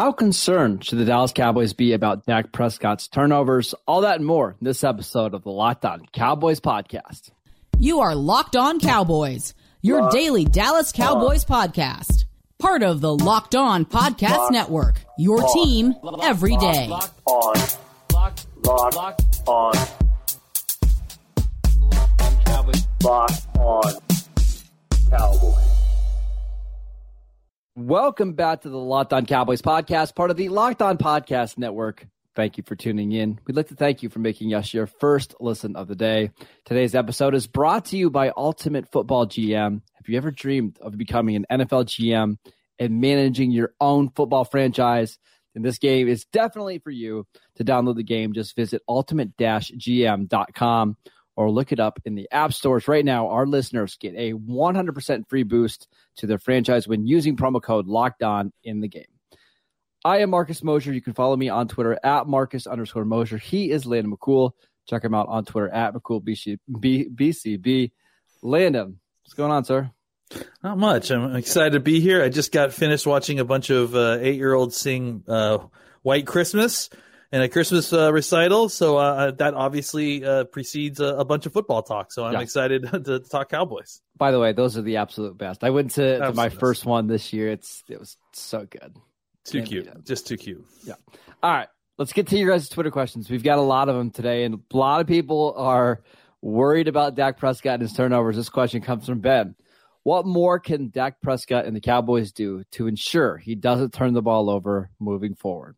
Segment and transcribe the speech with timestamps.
[0.00, 3.74] How concerned should the Dallas Cowboys be about Dak Prescott's turnovers?
[3.86, 7.28] All that and more in this episode of the Locked On Cowboys podcast.
[7.78, 9.52] You are Locked On Cowboys,
[9.82, 11.68] your Locked daily Dallas Cowboys on.
[11.68, 12.24] podcast.
[12.58, 15.52] Part of the Locked On Podcast Locked Network, your on.
[15.52, 16.86] team every day.
[16.88, 17.54] Locked on.
[18.14, 19.74] Locked, locked, locked on.
[23.02, 23.94] Locked on
[25.10, 25.69] Cowboys.
[27.76, 32.04] Welcome back to the Locked On Cowboys podcast, part of the Locked On Podcast Network.
[32.34, 33.38] Thank you for tuning in.
[33.46, 36.32] We'd like to thank you for making us your first listen of the day.
[36.64, 39.82] Today's episode is brought to you by Ultimate Football GM.
[39.94, 42.38] Have you ever dreamed of becoming an NFL GM
[42.80, 45.20] and managing your own football franchise?
[45.54, 47.24] Then this game is definitely for you.
[47.54, 50.96] To download the game, just visit ultimate-gm.com
[51.40, 53.28] or look it up in the app stores right now.
[53.30, 58.22] Our listeners get a 100% free boost to their franchise when using promo code locked
[58.22, 59.06] on in the game.
[60.04, 60.92] I am Marcus Mosher.
[60.92, 63.38] You can follow me on Twitter at Marcus underscore Mosher.
[63.38, 64.50] He is Landon McCool.
[64.86, 66.22] Check him out on Twitter at McCool
[66.70, 67.92] BCB.
[68.42, 69.90] Landon, what's going on, sir?
[70.62, 71.10] Not much.
[71.10, 72.22] I'm excited to be here.
[72.22, 75.56] I just got finished watching a bunch of uh, eight year olds sing uh,
[76.02, 76.90] White Christmas
[77.32, 78.68] and a Christmas uh, recital.
[78.68, 82.12] So uh, uh, that obviously uh, precedes a, a, bunch of football talk.
[82.12, 82.40] So I'm yeah.
[82.40, 84.00] excited to, to, talk Cowboys.
[84.16, 85.64] By the way, those are the absolute best.
[85.64, 87.50] I went to, to my first one this year.
[87.50, 88.96] It's it was so good.
[89.44, 90.04] Too Can't cute.
[90.04, 90.64] Just too cute.
[90.84, 90.94] Yeah.
[91.42, 91.68] All right.
[91.98, 93.28] Let's get to your guys' Twitter questions.
[93.28, 96.02] We've got a lot of them today, and a lot of people are
[96.40, 98.36] worried about Dak Prescott and his turnovers.
[98.36, 99.54] This question comes from Ben.
[100.02, 104.22] What more can Dak Prescott and the Cowboys do to ensure he doesn't turn the
[104.22, 105.76] ball over moving forward?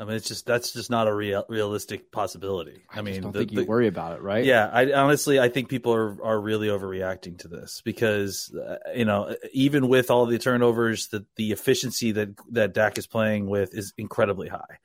[0.00, 2.82] I mean, it's just that's just not a real realistic possibility.
[2.88, 4.44] I, I mean, don't the, think you the, worry about it, right?
[4.44, 9.04] Yeah, I honestly I think people are are really overreacting to this because uh, you
[9.04, 13.74] know even with all the turnovers, the the efficiency that that Dak is playing with
[13.74, 14.78] is incredibly high.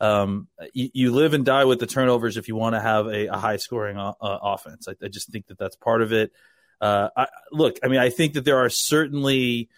[0.00, 3.26] Um, you, you, live and die with the turnovers if you want to have a,
[3.26, 4.86] a high scoring uh, offense.
[4.86, 6.30] I, I, just think that that's part of it.
[6.80, 9.70] Uh, I, look, I mean, I think that there are certainly.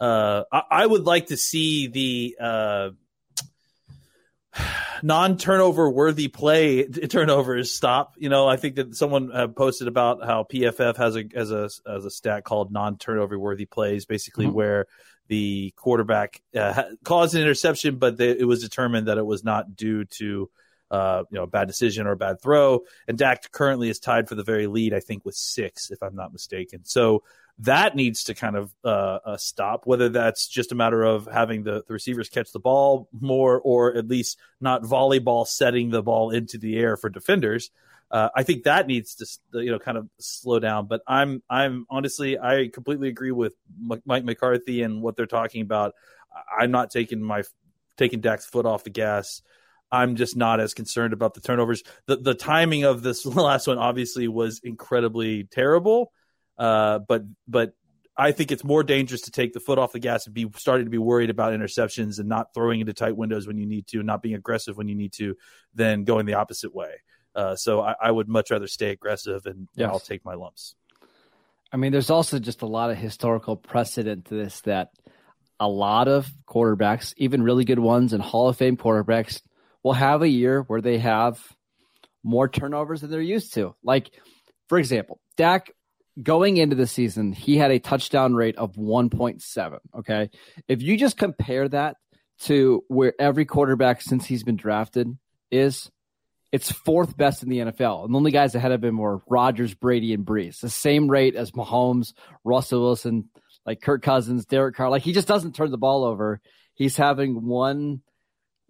[0.00, 2.90] Uh, I, I, would like to see the uh,
[5.02, 8.14] non-turnover worthy play turnovers stop.
[8.18, 11.68] You know, I think that someone uh, posted about how PFF has a as a
[11.86, 14.54] as a stat called non-turnover worthy plays, basically mm-hmm.
[14.54, 14.86] where
[15.28, 19.76] the quarterback uh, caused an interception, but they, it was determined that it was not
[19.76, 20.50] due to
[20.90, 22.80] uh, you know a bad decision or a bad throw.
[23.06, 26.14] And Dak currently is tied for the very lead, I think, with six, if I'm
[26.14, 26.84] not mistaken.
[26.84, 27.22] So
[27.60, 29.86] that needs to kind of uh, uh, stop.
[29.86, 33.96] Whether that's just a matter of having the, the, receivers catch the ball more, or
[33.96, 37.70] at least not volleyball setting the ball into the air for defenders.
[38.10, 40.86] Uh, I think that needs to you know kind of slow down.
[40.86, 43.54] But I'm I'm honestly I completely agree with
[44.06, 45.94] Mike McCarthy and what they're talking about.
[46.58, 47.42] I'm not taking my
[47.96, 49.42] taking Dak's foot off the gas.
[49.90, 51.82] I'm just not as concerned about the turnovers.
[52.06, 56.12] The the timing of this last one obviously was incredibly terrible.
[56.58, 57.74] Uh, but but
[58.16, 60.86] I think it's more dangerous to take the foot off the gas and be starting
[60.86, 63.98] to be worried about interceptions and not throwing into tight windows when you need to,
[63.98, 65.36] and not being aggressive when you need to,
[65.74, 66.94] than going the opposite way.
[67.34, 69.88] Uh, so I, I, would much rather stay aggressive and yes.
[69.88, 70.74] I'll take my lumps.
[71.72, 74.90] I mean, there's also just a lot of historical precedent to this that
[75.60, 79.42] a lot of quarterbacks, even really good ones and Hall of Fame quarterbacks,
[79.84, 81.40] will have a year where they have
[82.24, 83.76] more turnovers than they're used to.
[83.84, 84.10] Like,
[84.68, 85.70] for example, Dak
[86.22, 89.78] going into the season, he had a touchdown rate of 1.7.
[89.98, 90.30] Okay.
[90.66, 91.96] If you just compare that
[92.40, 95.16] to where every quarterback since he's been drafted
[95.50, 95.90] is,
[96.50, 98.04] it's fourth best in the NFL.
[98.04, 100.60] And the only guys ahead of him were Rodgers, Brady, and Brees.
[100.60, 102.14] The same rate as Mahomes,
[102.44, 103.28] Russell Wilson,
[103.66, 104.88] like Kirk Cousins, Derek Carr.
[104.88, 106.40] Like he just doesn't turn the ball over.
[106.74, 108.02] He's having one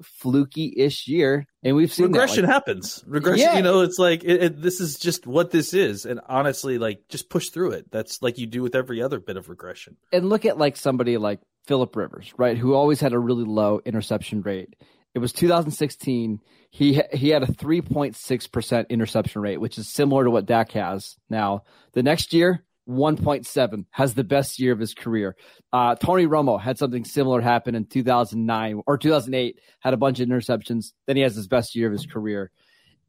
[0.03, 3.03] fluky-ish year, and we've seen regression like, happens.
[3.07, 3.57] Regression, yeah.
[3.57, 7.09] you know, it's like it, it, this is just what this is, and honestly, like
[7.09, 7.91] just push through it.
[7.91, 9.97] That's like you do with every other bit of regression.
[10.13, 13.81] And look at like somebody like Philip Rivers, right, who always had a really low
[13.85, 14.77] interception rate.
[15.15, 16.41] It was 2016.
[16.71, 21.17] He he had a 3.6 percent interception rate, which is similar to what Dak has
[21.29, 21.65] now.
[21.93, 25.37] The next year, 1.7 has the best year of his career.
[25.73, 30.29] Uh, Tony Romo had something similar happen in 2009 or 2008, had a bunch of
[30.29, 30.93] interceptions.
[31.07, 32.51] Then he has his best year of his career.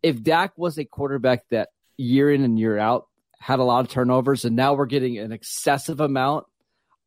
[0.03, 3.07] If Dak was a quarterback that year in and year out
[3.39, 6.45] had a lot of turnovers, and now we're getting an excessive amount,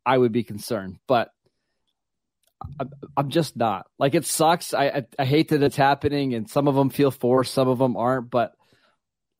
[0.04, 0.98] I would be concerned.
[1.06, 1.30] But
[3.16, 3.86] I'm just not.
[3.98, 4.72] Like it sucks.
[4.72, 7.78] I, I, I hate that it's happening, and some of them feel forced, some of
[7.78, 8.30] them aren't.
[8.30, 8.54] But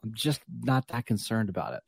[0.03, 1.81] I'm just not that concerned about it.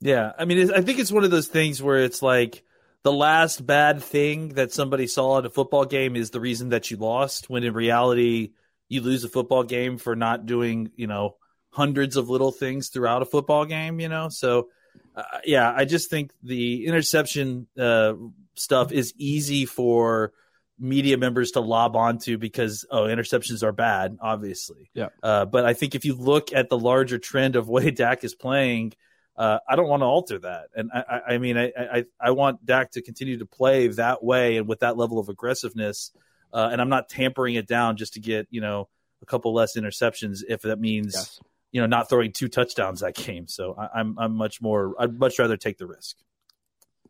[0.00, 2.62] Yeah, I mean, I think it's one of those things where it's like
[3.02, 6.90] the last bad thing that somebody saw at a football game is the reason that
[6.90, 7.48] you lost.
[7.48, 8.52] When in reality,
[8.88, 11.36] you lose a football game for not doing you know
[11.70, 14.00] hundreds of little things throughout a football game.
[14.00, 14.68] You know, so
[15.14, 18.14] uh, yeah, I just think the interception uh,
[18.54, 20.32] stuff is easy for
[20.78, 25.72] media members to lob onto because oh interceptions are bad obviously yeah uh, but i
[25.72, 28.92] think if you look at the larger trend of way dak is playing
[29.36, 32.64] uh, i don't want to alter that and i, I mean I, I, I want
[32.64, 36.12] dak to continue to play that way and with that level of aggressiveness
[36.52, 38.88] uh, and i'm not tampering it down just to get you know
[39.22, 41.40] a couple less interceptions if that means yes.
[41.72, 45.18] you know not throwing two touchdowns that game so I, i'm i'm much more i'd
[45.18, 46.16] much rather take the risk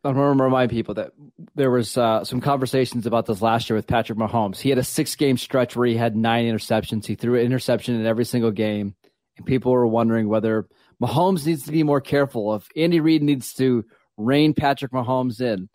[0.03, 1.11] I want to remind people that
[1.55, 4.57] there was uh, some conversations about this last year with Patrick Mahomes.
[4.57, 7.05] He had a six-game stretch where he had nine interceptions.
[7.05, 8.95] He threw an interception in every single game,
[9.37, 10.67] and people were wondering whether
[11.01, 12.55] Mahomes needs to be more careful.
[12.55, 13.85] If Andy Reid needs to
[14.17, 15.69] rein Patrick Mahomes in,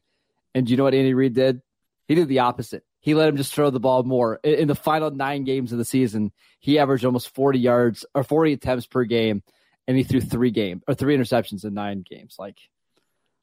[0.54, 1.62] and do you know what Andy Reid did?
[2.08, 2.84] He did the opposite.
[3.00, 4.36] He let him just throw the ball more.
[4.44, 8.52] In the final nine games of the season, he averaged almost 40 yards or 40
[8.52, 9.42] attempts per game,
[9.88, 12.36] and he threw three game or three interceptions in nine games.
[12.38, 12.58] Like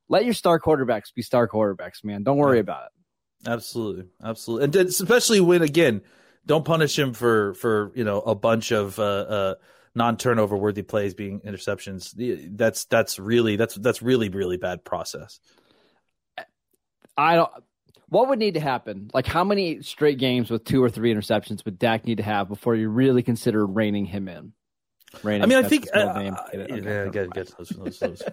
[0.10, 2.24] let your star quarterbacks be star quarterbacks, man.
[2.24, 3.50] Don't worry about it.
[3.50, 6.02] Absolutely, absolutely, and especially when again,
[6.46, 9.56] don't punish him for for you know a bunch of uh, uh,
[9.95, 12.13] non turnover worthy plays being interceptions.
[12.57, 15.39] That's that's really that's that's really really bad process.
[17.18, 17.51] I don't.
[18.07, 19.12] What would need to happen?
[19.13, 22.47] Like, how many straight games with two or three interceptions would Dak need to have
[22.47, 24.53] before you really consider reining him in?
[25.24, 28.24] Raining, I mean, I think uh, okay, yeah, get, get those, those, those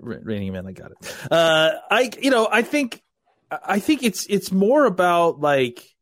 [0.00, 0.66] raining man.
[0.66, 1.16] I got it.
[1.30, 3.00] Uh, I you know I think
[3.50, 5.93] I think it's it's more about like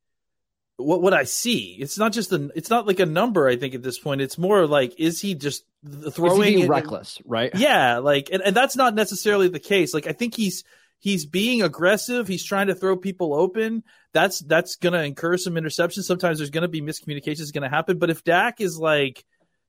[0.84, 1.76] what what I see.
[1.78, 3.48] It's not just a it's not like a number.
[3.48, 5.64] I think at this point, it's more like is he just
[6.12, 7.50] throwing he reckless, right?
[7.54, 9.94] Yeah, like and, and that's not necessarily the case.
[9.94, 10.64] Like I think he's
[10.98, 12.28] he's being aggressive.
[12.28, 13.82] He's trying to throw people open.
[14.12, 16.04] That's that's going to incur some interceptions.
[16.04, 17.98] Sometimes there's going to be miscommunications going to happen.
[17.98, 19.24] But if Dak is like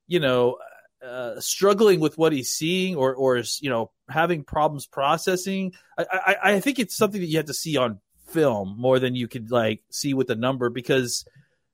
[0.08, 0.58] you know,
[1.06, 5.74] uh, struggling with what he's seeing or or is you know having problems processing.
[5.98, 8.00] I, I, I think it's something that you have to see on
[8.34, 11.26] film more than you could like see with the number because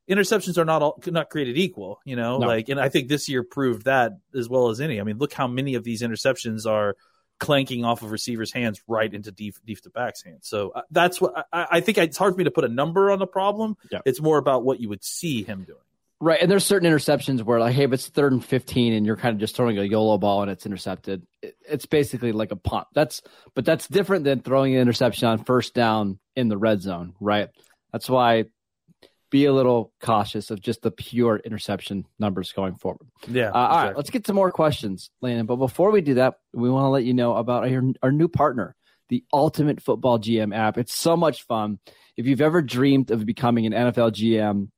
[0.09, 1.99] interceptions are not all not created equal.
[2.05, 2.47] You know, no.
[2.47, 4.99] like and I think this year proved that as well as any.
[4.99, 6.95] I mean, look how many of these interceptions are
[7.39, 10.47] clanking off of receivers' hands right into deep deep to back's hands.
[10.47, 11.97] So uh, that's what I, I, think.
[11.97, 13.77] It's hard for me to put a number on the problem.
[13.91, 13.99] Yeah.
[14.05, 15.79] It's more about what you would see him doing.
[16.21, 19.15] Right, and there's certain interceptions where, like, hey, if it's third and fifteen, and you're
[19.15, 22.87] kind of just throwing a YOLO ball and it's intercepted, it's basically like a punt.
[22.93, 23.21] That's,
[23.55, 27.47] but that's different than throwing an interception on first down in the red zone, right?
[27.93, 28.45] That's why
[29.29, 33.07] be a little cautious of just the pure interception numbers going forward.
[33.27, 33.49] Yeah.
[33.49, 35.45] Uh, all right, let's get to more questions, Landon.
[35.45, 38.27] But before we do that, we want to let you know about our, our new
[38.27, 38.75] partner,
[39.09, 40.77] the Ultimate Football GM app.
[40.77, 41.79] It's so much fun.
[42.17, 44.69] If you've ever dreamed of becoming an NFL GM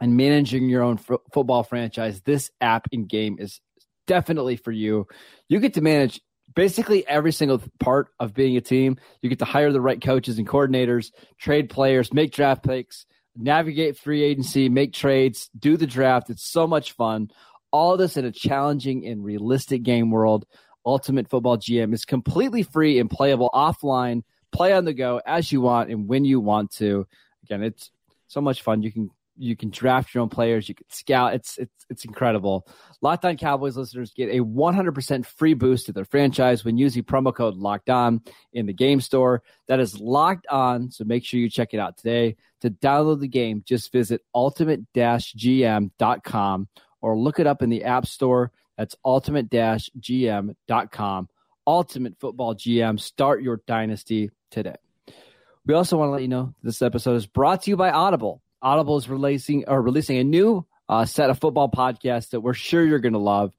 [0.00, 3.60] and managing your own f- football franchise, this app in game is
[4.06, 5.06] definitely for you.
[5.48, 6.20] You get to manage
[6.54, 8.96] basically every single part of being a team.
[9.22, 13.06] You get to hire the right coaches and coordinators, trade players, make draft picks,
[13.36, 16.30] navigate free agency, make trades, do the draft.
[16.30, 17.30] It's so much fun.
[17.70, 20.46] All this in a challenging and realistic game world.
[20.84, 24.22] Ultimate Football GM is completely free and playable offline.
[24.52, 27.06] Play on the go as you want and when you want to.
[27.44, 27.90] Again, it's
[28.28, 28.82] so much fun.
[28.82, 30.68] You can you can draft your own players.
[30.68, 31.34] You can scout.
[31.34, 32.66] It's it's it's incredible.
[33.00, 37.32] Locked On Cowboys listeners get a 100% free boost to their franchise when using promo
[37.34, 38.20] code Locked On
[38.52, 39.42] in the game store.
[39.68, 40.90] That is Locked On.
[40.90, 42.36] So make sure you check it out today.
[42.62, 46.68] To download the game, just visit ultimate-gm.com
[47.02, 48.50] or look it up in the App Store.
[48.78, 51.28] That's ultimate-gm.com.
[51.66, 53.00] Ultimate Football GM.
[53.00, 54.76] Start your dynasty today.
[55.66, 58.40] We also want to let you know this episode is brought to you by Audible.
[58.66, 62.84] Audible is releasing or releasing a new uh, set of football podcasts that we're sure
[62.84, 63.52] you're going to love.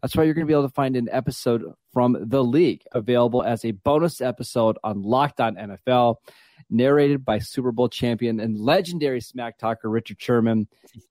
[0.00, 3.42] That's why you're going to be able to find an episode from the league available
[3.42, 6.18] as a bonus episode on Locked On NFL,
[6.70, 10.68] narrated by Super Bowl champion and legendary smack talker Richard Sherman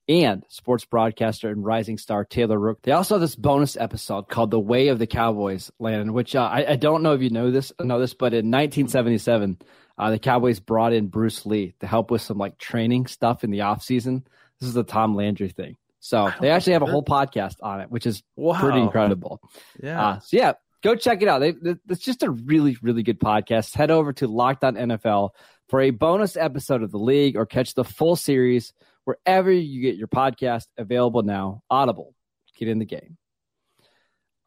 [0.08, 2.82] and sports broadcaster and rising star Taylor Rook.
[2.84, 6.44] They also have this bonus episode called "The Way of the Cowboys," Landon, which uh,
[6.44, 9.58] I, I, don't know if you know this, know this, but in 1977
[10.02, 13.52] uh, the Cowboys brought in Bruce Lee to help with some like training stuff in
[13.52, 14.26] the off season.
[14.60, 15.78] This is the Tom Landry thing.
[16.00, 18.60] So they actually have a whole podcast on it, which is wow.
[18.60, 19.40] pretty incredible.
[19.80, 20.04] Yeah.
[20.04, 21.38] Uh, so yeah, go check it out.
[21.38, 21.54] They,
[21.88, 23.76] it's just a really, really good podcast.
[23.76, 25.30] Head over to Locked On NFL
[25.70, 29.98] for a bonus episode of the league or catch the full series wherever you get
[29.98, 31.62] your podcast available now.
[31.70, 32.16] Audible.
[32.58, 33.18] Get in the game.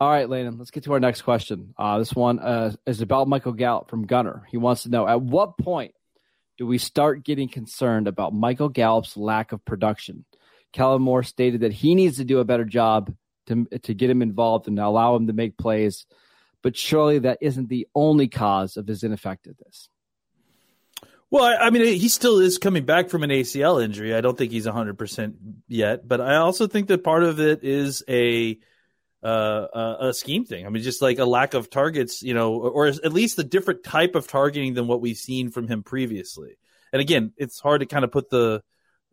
[0.00, 1.72] All right, Landon, let's get to our next question.
[1.78, 4.44] Uh, this one uh, is about Michael Gallup from Gunner.
[4.50, 5.94] He wants to know at what point
[6.58, 10.24] do we start getting concerned about Michael Gallup's lack of production?
[10.72, 13.14] Kellen Moore stated that he needs to do a better job
[13.46, 16.06] to, to get him involved and allow him to make plays,
[16.60, 19.88] but surely that isn't the only cause of his ineffectiveness.
[21.30, 24.14] Well, I, I, mean, he still is coming back from an ACL injury.
[24.14, 25.34] I don't think he's 100%
[25.68, 28.58] yet, but I also think that part of it is a
[29.25, 30.66] uh, a, scheme thing.
[30.66, 33.45] I mean, just like a lack of targets, you know, or, or at least a
[33.45, 36.59] different type of targeting than what we've seen from him previously.
[36.93, 38.62] And again, it's hard to kind of put the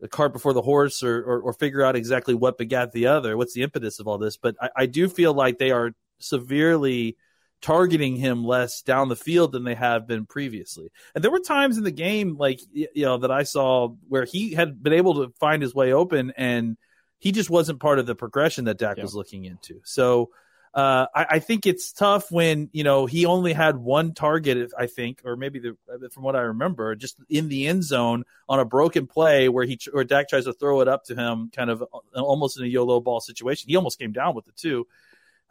[0.00, 3.36] the cart before the horse or, or, or figure out exactly what begat the other.
[3.36, 4.36] What's the impetus of all this?
[4.36, 7.16] But I, I do feel like they are severely
[7.60, 10.90] targeting him less down the field than they have been previously.
[11.14, 14.52] And there were times in the game, like you know, that I saw where he
[14.52, 16.76] had been able to find his way open, and
[17.22, 19.04] he just wasn't part of the progression that Dak yeah.
[19.04, 19.80] was looking into.
[19.84, 20.30] So
[20.74, 24.88] uh, I, I, think it's tough when you know he only had one target, I
[24.88, 25.76] think, or maybe the,
[26.10, 29.78] from what I remember, just in the end zone on a broken play where he
[29.94, 32.68] or Dak tries to throw it up to him, kind of uh, almost in a
[32.68, 33.68] YOLO ball situation.
[33.68, 34.88] He almost came down with it too.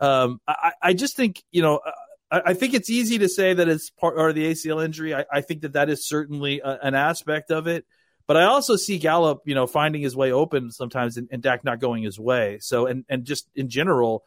[0.02, 1.80] Um, I, I, just think you know.
[2.30, 5.16] I, I, think it's easy to say that it's part or the ACL injury.
[5.16, 7.86] I, I think that that is certainly a, an aspect of it.
[8.32, 11.66] But I also see Gallup, you know, finding his way open sometimes, and, and Dak
[11.66, 12.60] not going his way.
[12.62, 14.24] So, and and just in general,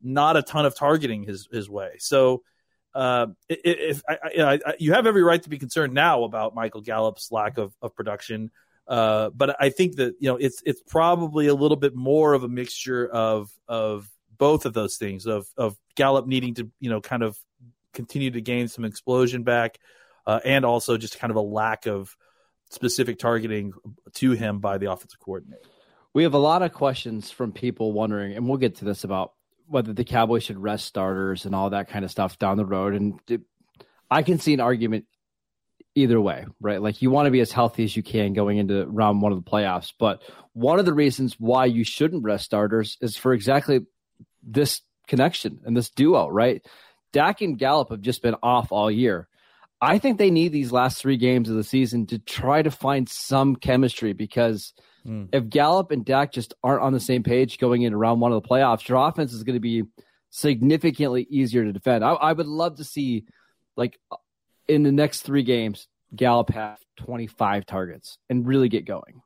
[0.00, 1.94] not a ton of targeting his his way.
[1.98, 2.44] So,
[2.94, 7.32] uh, if I, I, you have every right to be concerned now about Michael Gallup's
[7.32, 8.52] lack of, of production,
[8.86, 12.44] uh, but I think that you know it's it's probably a little bit more of
[12.44, 17.00] a mixture of of both of those things of of Gallup needing to you know
[17.00, 17.36] kind of
[17.92, 19.80] continue to gain some explosion back,
[20.28, 22.16] uh, and also just kind of a lack of
[22.70, 23.72] specific targeting
[24.14, 25.62] to him by the offensive coordinator.
[26.14, 29.32] We have a lot of questions from people wondering, and we'll get to this about
[29.66, 32.94] whether the Cowboys should rest starters and all that kind of stuff down the road.
[32.94, 33.20] And
[34.10, 35.04] I can see an argument
[35.94, 36.80] either way, right?
[36.80, 39.42] Like you want to be as healthy as you can going into round one of
[39.42, 39.92] the playoffs.
[39.98, 40.22] But
[40.52, 43.80] one of the reasons why you shouldn't rest starters is for exactly
[44.42, 46.64] this connection and this duo, right?
[47.12, 49.28] Dak and Gallup have just been off all year.
[49.80, 53.08] I think they need these last three games of the season to try to find
[53.08, 54.72] some chemistry because–
[55.08, 55.28] Mm.
[55.32, 58.42] If Gallup and Dak just aren't on the same page going into round one of
[58.42, 59.84] the playoffs, your offense is going to be
[60.30, 62.04] significantly easier to defend.
[62.04, 63.24] I, I would love to see,
[63.76, 63.98] like,
[64.68, 69.22] in the next three games, Gallup have 25 targets and really get going.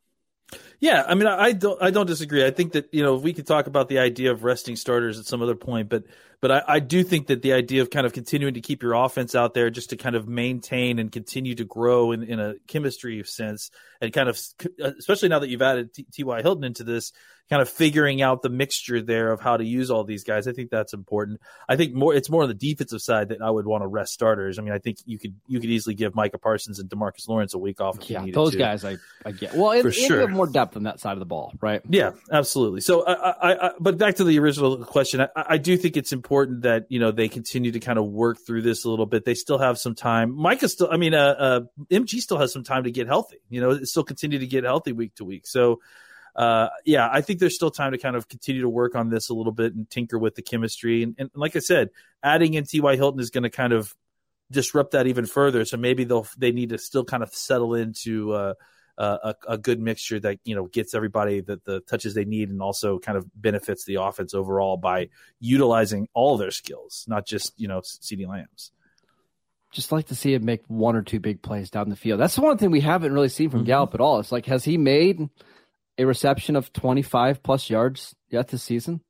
[0.79, 2.45] Yeah, I mean, I don't, I don't disagree.
[2.45, 5.25] I think that you know we could talk about the idea of resting starters at
[5.25, 6.05] some other point, but
[6.43, 8.95] but I, I, do think that the idea of kind of continuing to keep your
[8.95, 12.55] offense out there just to kind of maintain and continue to grow in, in a
[12.67, 13.71] chemistry sense
[14.01, 14.39] and kind of
[14.83, 16.43] uh, especially now that you've added T.Y.
[16.43, 17.13] Hilton into this
[17.49, 20.49] kind of figuring out the mixture there of how to use all these guys.
[20.49, 21.41] I think that's important.
[21.69, 24.13] I think more it's more on the defensive side that I would want to rest
[24.13, 24.59] starters.
[24.59, 27.55] I mean, I think you could you could easily give Micah Parsons and Demarcus Lawrence
[27.55, 27.99] a week off.
[28.09, 28.59] yeah, those to.
[28.59, 29.55] guys I, I get.
[29.55, 30.17] Well, it, sure.
[30.17, 31.83] you have more depth on that side of the ball, right?
[31.89, 32.81] Yeah, absolutely.
[32.81, 36.13] So, I, I, I but back to the original question, I, I do think it's
[36.13, 36.32] important
[36.63, 39.25] that you know they continue to kind of work through this a little bit.
[39.25, 40.35] They still have some time.
[40.35, 41.61] Micah still, I mean, uh, uh
[41.91, 43.39] MG still has some time to get healthy.
[43.49, 45.47] You know, still continue to get healthy week to week.
[45.47, 45.81] So
[46.35, 49.29] uh, yeah, I think there's still time to kind of continue to work on this
[49.29, 51.03] a little bit and tinker with the chemistry.
[51.03, 51.91] And, and like I said,
[52.23, 52.97] adding in T.Y.
[52.97, 53.95] Hilton is going to kind of
[54.51, 55.65] disrupt that even further.
[55.65, 58.55] So maybe they'll they need to still kind of settle into uh,
[58.99, 62.61] a, a, good mixture that you know gets everybody the, the touches they need and
[62.61, 65.09] also kind of benefits the offense overall by
[65.41, 68.71] utilizing all their skills, not just you know CeeDee Lamb's.
[69.73, 72.21] Just like to see him make one or two big plays down the field.
[72.21, 73.69] That's the one thing we haven't really seen from mm-hmm.
[73.69, 74.21] Gallup at all.
[74.21, 75.29] It's like has he made
[75.99, 79.01] a reception of 25 plus yards yet this season?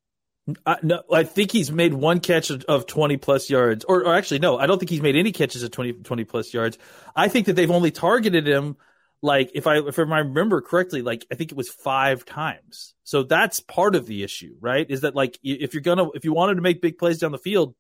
[0.67, 3.85] I, no, I think he's made one catch of, of 20 plus yards.
[3.85, 6.53] Or, or, actually, no, I don't think he's made any catches of 20, 20 plus
[6.53, 6.79] yards.
[7.15, 8.77] I think that they've only targeted him,
[9.23, 12.95] like, if I, if I remember correctly, like, I think it was five times.
[13.05, 14.87] So that's part of the issue, right?
[14.91, 17.33] Is that, like, if you're going to, if you wanted to make big plays down
[17.33, 17.75] the field,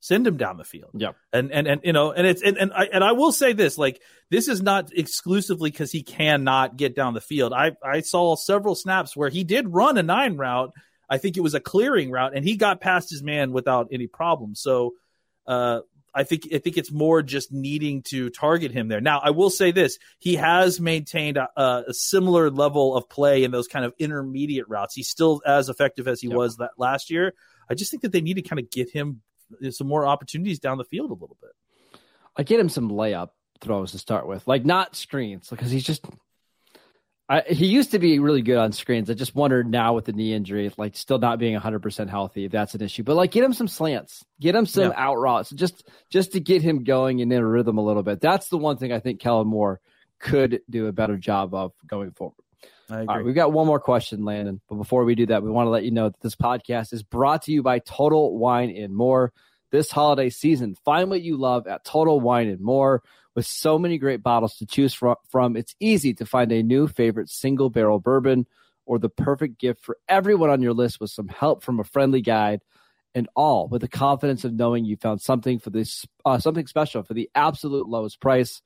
[0.00, 0.92] send him down the field.
[0.94, 1.12] Yeah.
[1.32, 3.78] And and and you know, and it's and and I and I will say this,
[3.78, 4.00] like
[4.30, 7.52] this is not exclusively because he cannot get down the field.
[7.52, 10.72] I I saw several snaps where he did run a nine route.
[11.10, 14.06] I think it was a clearing route, and he got past his man without any
[14.06, 14.54] problem.
[14.54, 14.94] So
[15.46, 15.80] uh
[16.14, 19.00] I think I think it's more just needing to target him there.
[19.00, 23.50] Now, I will say this: he has maintained a, a similar level of play in
[23.50, 24.94] those kind of intermediate routes.
[24.94, 26.36] He's still as effective as he yep.
[26.36, 27.34] was that last year.
[27.70, 29.20] I just think that they need to kind of get him
[29.64, 31.50] uh, some more opportunities down the field a little bit.
[32.36, 36.04] I get him some layup throws to start with, like not screens, because he's just.
[37.30, 39.10] I, he used to be really good on screens.
[39.10, 42.52] I just wondered now with the knee injury, like still not being 100% healthy, if
[42.52, 43.02] that's an issue.
[43.02, 44.92] But like, get him some slants, get him some yeah.
[44.96, 48.20] out routes, just just to get him going and in a rhythm a little bit.
[48.20, 49.80] That's the one thing I think Kellen Moore
[50.18, 52.36] could do a better job of going forward.
[52.90, 54.62] All right, we've got one more question, Landon.
[54.66, 57.02] But before we do that, we want to let you know that this podcast is
[57.02, 59.32] brought to you by Total Wine and More.
[59.70, 63.02] This holiday season, find what you love at Total Wine and More.
[63.38, 67.30] With so many great bottles to choose from, it's easy to find a new favorite
[67.30, 68.48] single barrel bourbon
[68.84, 72.20] or the perfect gift for everyone on your list with some help from a friendly
[72.20, 72.62] guide
[73.14, 77.04] and all with the confidence of knowing you found something for this uh, something special
[77.04, 78.60] for the absolute lowest price.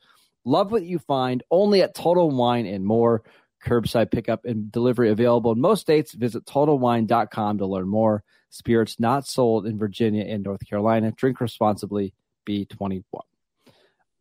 [0.46, 3.22] Love what you find only at Total Wine and More.
[3.62, 6.14] Curbside pickup and delivery available in most states.
[6.14, 8.24] Visit TotalWine.com to learn more.
[8.48, 11.12] Spirits not sold in Virginia and North Carolina.
[11.12, 12.14] Drink responsibly.
[12.48, 13.02] B21.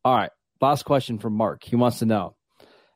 [0.03, 0.31] All right.
[0.61, 1.63] Last question from Mark.
[1.63, 2.35] He wants to know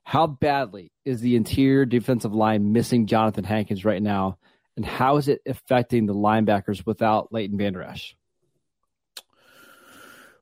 [0.04, 4.38] how badly is the interior defensive line missing Johnathan Hankins right now?
[4.78, 8.16] And how is it affecting the linebackers without Leighton Vander Esch?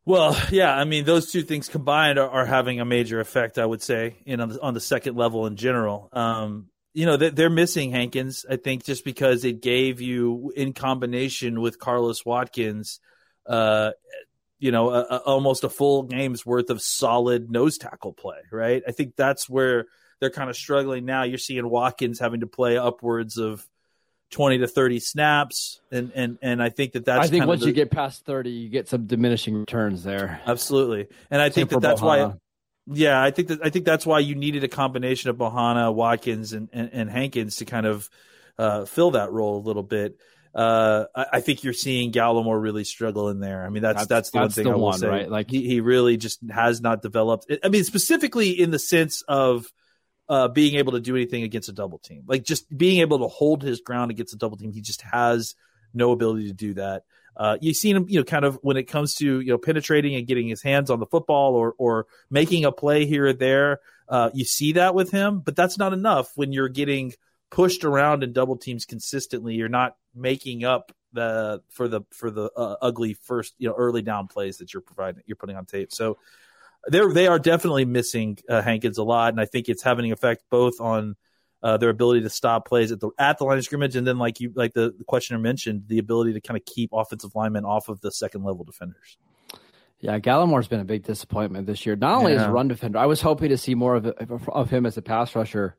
[0.05, 3.65] Well, yeah, I mean, those two things combined are, are having a major effect, I
[3.65, 6.09] would say, know, on the, on the second level in general.
[6.11, 11.61] Um, you know, they're missing Hankins, I think, just because it gave you, in combination
[11.61, 12.99] with Carlos Watkins,
[13.47, 13.91] uh,
[14.63, 18.81] you know, a, a, almost a full game's worth of solid nose tackle play, right?
[18.87, 19.87] I think that's where
[20.21, 21.23] they're kind of struggling now.
[21.23, 23.67] You're seeing Watkins having to play upwards of
[24.31, 27.67] 20 to 30 snaps and and and I think that that's I think once the,
[27.67, 30.41] you get past 30 you get some diminishing returns there.
[30.47, 31.07] Absolutely.
[31.29, 32.29] And I Same think that that's Bohanna.
[32.29, 32.33] why
[32.87, 36.53] yeah, I think that I think that's why you needed a combination of Bohanna, Watkins
[36.53, 38.09] and, and, and Hankins to kind of
[38.57, 40.17] uh, fill that role a little bit.
[40.53, 43.65] Uh, I, I, think you're seeing Gallimore really struggle in there.
[43.65, 45.07] I mean, that's that's, that's the that's one thing the I will one, say.
[45.07, 45.29] Right?
[45.29, 47.51] Like he, he really just has not developed.
[47.63, 49.65] I mean, specifically in the sense of
[50.29, 52.23] uh, being able to do anything against a double team.
[52.27, 55.55] Like just being able to hold his ground against a double team, he just has
[55.93, 57.03] no ability to do that.
[57.35, 60.15] Uh, you've seen him, you know, kind of when it comes to you know penetrating
[60.15, 63.79] and getting his hands on the football or or making a play here or there.
[64.07, 67.13] Uh, you see that with him, but that's not enough when you're getting
[67.53, 69.53] pushed around in double teams consistently.
[69.53, 74.01] You're not making up the for the for the uh, ugly first you know early
[74.01, 75.93] down plays that you're providing you're putting on tape.
[75.93, 76.17] So
[76.87, 80.13] they're they are definitely missing uh, Hankins a lot, and I think it's having an
[80.13, 81.15] effect both on
[81.61, 84.17] uh, their ability to stop plays at the at the line of scrimmage, and then
[84.17, 87.65] like you like the, the questioner mentioned, the ability to kind of keep offensive linemen
[87.65, 89.17] off of the second level defenders.
[89.99, 91.95] Yeah, Gallimore's been a big disappointment this year.
[91.95, 92.41] Not only yeah.
[92.41, 95.03] as a run defender, I was hoping to see more of of him as a
[95.03, 95.77] pass rusher.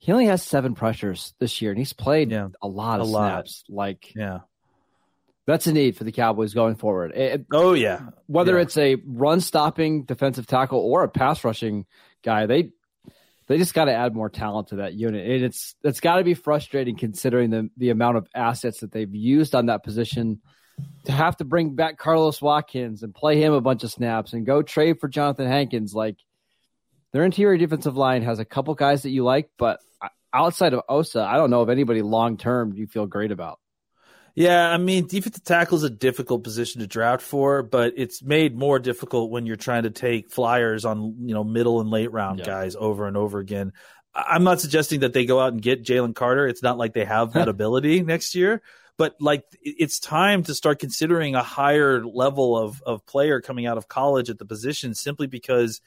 [0.00, 2.48] He only has seven pressures this year, and he's played yeah.
[2.62, 3.64] a lot of a snaps.
[3.68, 3.76] Lot.
[3.76, 4.38] Like, yeah,
[5.46, 7.12] that's a need for the Cowboys going forward.
[7.14, 8.62] It, oh yeah, whether yeah.
[8.62, 11.84] it's a run stopping defensive tackle or a pass rushing
[12.22, 12.70] guy, they
[13.46, 15.28] they just got to add more talent to that unit.
[15.28, 19.14] And it's it's got to be frustrating considering the the amount of assets that they've
[19.14, 20.40] used on that position
[21.04, 24.46] to have to bring back Carlos Watkins and play him a bunch of snaps and
[24.46, 25.92] go trade for Johnathan Hankins.
[25.92, 26.16] Like
[27.12, 29.80] their interior defensive line has a couple guys that you like, but
[30.32, 33.58] outside of Osa, I don't know of anybody long term you feel great about.
[34.34, 38.56] Yeah, I mean, defensive tackle is a difficult position to draft for, but it's made
[38.56, 42.38] more difficult when you're trying to take flyers on you know middle and late round
[42.38, 42.46] yeah.
[42.46, 43.72] guys over and over again.
[44.14, 46.46] I'm not suggesting that they go out and get Jalen Carter.
[46.46, 48.62] It's not like they have that ability next year,
[48.96, 53.78] but like it's time to start considering a higher level of of player coming out
[53.78, 55.80] of college at the position simply because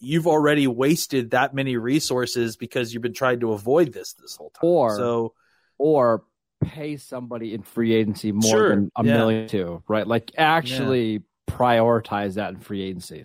[0.00, 4.50] you've already wasted that many resources because you've been trying to avoid this this whole
[4.50, 4.68] time.
[4.68, 5.34] Or so
[5.78, 6.24] or
[6.60, 8.68] pay somebody in free agency more sure.
[8.70, 9.16] than a yeah.
[9.16, 10.06] million two, right?
[10.06, 11.18] Like actually yeah.
[11.48, 13.24] prioritize that in free agency.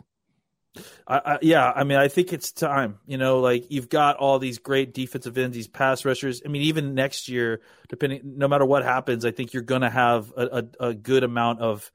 [1.07, 2.97] I, I, yeah, I mean, I think it's time.
[3.05, 6.41] You know, like you've got all these great defensive ends, these pass rushers.
[6.43, 9.89] I mean, even next year, depending, no matter what happens, I think you're going to
[9.89, 11.91] have a, a, a, good amount of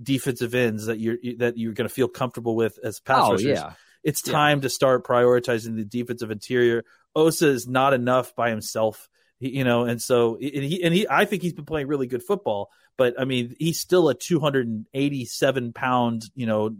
[0.00, 3.46] defensive ends that you're that you're going to feel comfortable with as pass oh, rushers.
[3.46, 3.72] Yeah.
[4.02, 4.62] It's time yeah.
[4.62, 6.84] to start prioritizing the defensive interior.
[7.14, 9.08] Osa is not enough by himself
[9.40, 12.22] you know, and so and he and he, I think he's been playing really good
[12.22, 12.68] football.
[12.98, 16.76] But I mean, he's still a 287 pound, you know,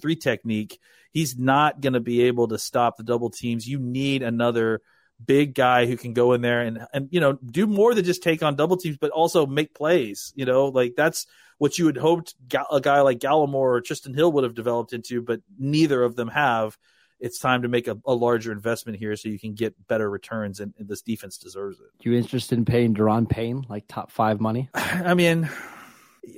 [0.00, 0.80] three technique.
[1.12, 3.68] He's not going to be able to stop the double teams.
[3.68, 4.80] You need another
[5.24, 8.22] big guy who can go in there and and you know do more than just
[8.22, 10.32] take on double teams, but also make plays.
[10.36, 11.26] You know, like that's
[11.58, 12.34] what you had hoped
[12.70, 16.28] a guy like Gallimore or Trysten Hill would have developed into, but neither of them
[16.28, 16.76] have
[17.20, 20.60] it's time to make a, a, larger investment here so you can get better returns,
[20.60, 21.86] and, and this defense deserves it.
[22.02, 24.68] You interested in paying Daron Payne like top five money?
[24.74, 25.48] I mean,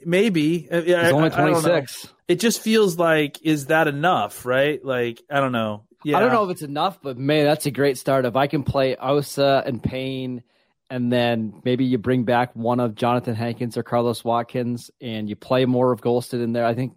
[0.04, 0.68] maybe.
[0.70, 2.08] Uh, He's only twenty six.
[2.28, 4.84] It just feels like is that enough, right?
[4.84, 5.84] Like I don't know.
[6.06, 6.18] Yeah.
[6.18, 8.26] I don't know if it's enough, but man, that's a great start.
[8.26, 10.44] If I can play Osa and Payne,
[10.88, 15.34] and then maybe you bring back one of Johnathan Hankins or Carlos Watkins, and you
[15.34, 16.92] play more of Golston in there, I think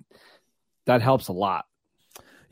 [0.85, 1.65] that helps a lot.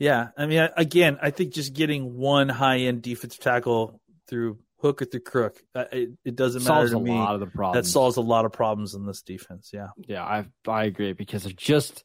[0.00, 5.00] Yeah, I mean, again, I think just getting one high end defensive tackle through hook
[5.00, 7.16] or through crook, uh, it, it doesn't solves matter to a me.
[7.16, 7.86] lot of the problems.
[7.86, 9.70] That solves a lot of problems in this defense.
[9.72, 12.02] Yeah, yeah, I I agree because it just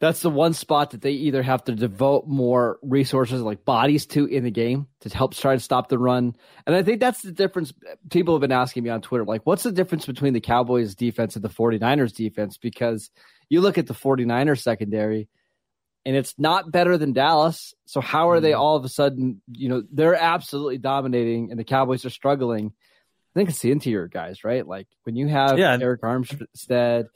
[0.00, 4.26] that's the one spot that they either have to devote more resources like bodies to
[4.26, 6.36] in the game to help try to stop the run.
[6.66, 7.72] And I think that's the difference.
[8.08, 11.34] People have been asking me on Twitter, like, what's the difference between the Cowboys defense
[11.34, 12.58] and the 49ers defense?
[12.58, 13.10] Because
[13.48, 15.28] you look at the 49ers secondary
[16.06, 17.74] and it's not better than Dallas.
[17.86, 18.60] So how are they mm-hmm.
[18.60, 22.66] all of a sudden, you know, they're absolutely dominating and the Cowboys are struggling.
[22.66, 24.66] I think it's the interior guys, right?
[24.66, 25.76] Like when you have yeah.
[25.76, 27.06] Arik Armstead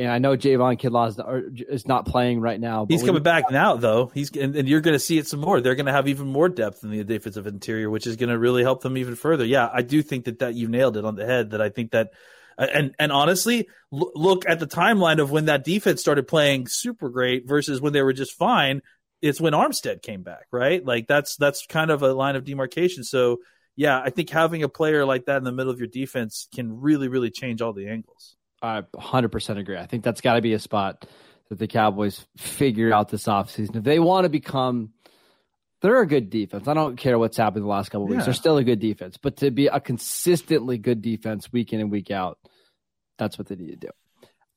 [0.00, 2.86] and I know Javon Kinlaw is not playing right now.
[2.88, 4.06] He's coming back now, though.
[4.06, 5.60] He's and, and you're going to see it some more.
[5.60, 8.38] They're going to have even more depth in the defensive interior, which is going to
[8.38, 9.44] really help them even further.
[9.44, 11.50] Yeah, I do think that that you nailed it on the head.
[11.50, 12.12] That I think that,
[12.56, 17.46] and and honestly, look at the timeline of when that defense started playing super great
[17.46, 18.80] versus when they were just fine.
[19.20, 20.82] It's when Armstead came back, right?
[20.82, 23.04] Like that's that's kind of a line of demarcation.
[23.04, 23.40] So
[23.76, 26.80] yeah, I think having a player like that in the middle of your defense can
[26.80, 28.36] really really change all the angles.
[28.62, 29.76] I 100% agree.
[29.76, 31.06] I think that's got to be a spot
[31.48, 33.76] that the Cowboys figure out this offseason.
[33.76, 34.92] If they want to become,
[35.82, 36.68] they're a good defense.
[36.68, 38.20] I don't care what's happened the last couple weeks.
[38.20, 38.24] Yeah.
[38.26, 39.16] They're still a good defense.
[39.16, 42.38] But to be a consistently good defense week in and week out,
[43.18, 43.88] that's what they need to do.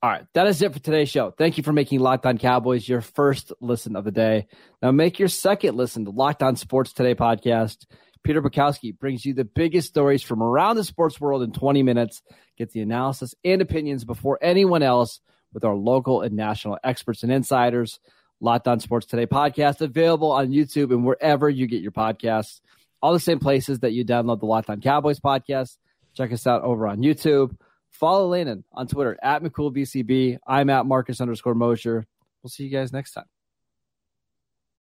[0.02, 1.32] All right, that is it for today's show.
[1.32, 4.48] Thank you for making Locked On Cowboys your first listen of the day.
[4.82, 7.86] Now make your second listen to Locked On Sports Today podcast.
[8.24, 12.22] Peter Bukowski brings you the biggest stories from around the sports world in 20 minutes.
[12.58, 15.20] Get the analysis and opinions before anyone else
[15.54, 18.00] with our local and national experts and insiders.
[18.40, 22.60] Locked On Sports Today podcast available on YouTube and wherever you get your podcasts.
[23.02, 25.78] All the same places that you download the Locked On Cowboys podcast.
[26.14, 27.56] Check us out over on YouTube.
[27.90, 30.40] Follow Landon on Twitter at McCoolBCB.
[30.46, 32.06] I'm at Marcus underscore Mosher.
[32.42, 33.33] We'll see you guys next time.